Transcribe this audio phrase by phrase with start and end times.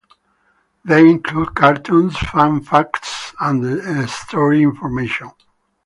[0.83, 5.29] They include cartoons, fun facts, and the story information.